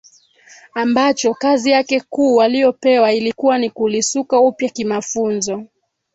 [0.73, 5.63] ambacho kazi yake kuu waliyopewa ilikuwa ni kulisuka upya kimafunzo